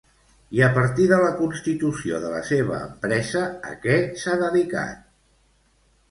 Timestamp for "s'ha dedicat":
4.23-5.05